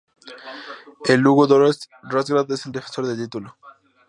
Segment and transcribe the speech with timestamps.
[1.05, 3.55] El Ludogorets Razgrad es el defensor del título.